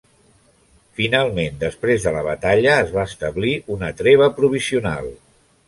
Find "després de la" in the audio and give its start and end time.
1.65-2.25